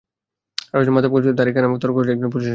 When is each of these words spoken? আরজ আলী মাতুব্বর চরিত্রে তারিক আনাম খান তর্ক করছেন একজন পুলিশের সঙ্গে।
আরজ 0.73 0.85
আলী 0.85 0.91
মাতুব্বর 0.95 1.19
চরিত্রে 1.23 1.39
তারিক 1.39 1.55
আনাম 1.59 1.71
খান 1.73 1.81
তর্ক 1.83 1.93
করছেন 1.97 2.13
একজন 2.15 2.29
পুলিশের 2.33 2.41
সঙ্গে। 2.47 2.49